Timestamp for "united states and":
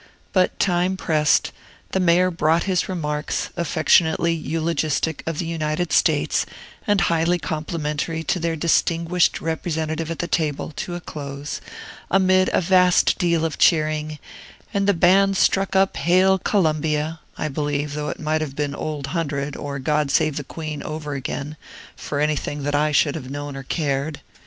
5.45-7.01